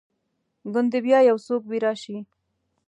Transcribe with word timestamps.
ګوندي 0.73 0.99
بیا 1.05 1.19
یو 1.29 1.37
څوک 1.45 1.63
وي 1.67 1.77
راشي 1.85 2.17